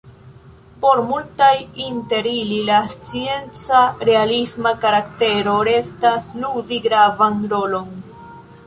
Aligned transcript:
Por 0.85 1.01
multaj 1.09 1.51
inter 1.87 2.29
ili 2.31 2.57
la 2.71 2.79
scienca, 2.95 3.83
"realisma" 4.11 4.73
karaktero 4.87 5.55
restas 5.73 6.33
ludi 6.45 6.83
gravan 6.91 7.41
rolon. 7.55 7.97